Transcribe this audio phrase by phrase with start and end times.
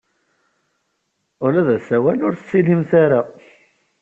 [1.45, 3.21] Ula d asawal ur t-tlimt ara.